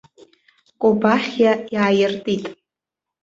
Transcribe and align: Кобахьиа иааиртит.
Кобахьиа 0.81 1.53
иааиртит. 1.75 2.43